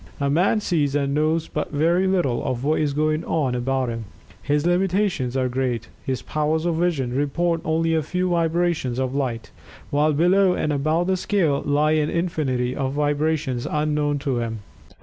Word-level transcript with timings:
A 0.19 0.31
man 0.31 0.61
sees 0.61 0.95
and 0.95 1.13
knows 1.13 1.47
but 1.47 1.71
very 1.71 2.07
little 2.07 2.43
of 2.43 2.63
what 2.63 2.81
is 2.81 2.91
going 2.93 3.23
on 3.23 3.53
about 3.53 3.87
him. 3.87 4.05
His 4.41 4.65
limitations 4.65 5.37
are 5.37 5.47
great. 5.47 5.89
His 6.03 6.23
powers 6.23 6.65
of 6.65 6.77
vision 6.77 7.13
report 7.13 7.61
only 7.63 7.93
a 7.93 8.01
few 8.01 8.29
vibrations 8.31 8.97
of 8.97 9.13
light, 9.13 9.51
while 9.91 10.13
below 10.13 10.53
and 10.53 10.73
above 10.73 11.05
the 11.05 11.17
scale 11.17 11.61
lie 11.63 11.91
an 11.91 12.09
infinity 12.09 12.75
of 12.75 12.93
vibrations 12.93 13.67
unknown 13.69 14.17
to 14.25 14.37
him. 14.39 14.61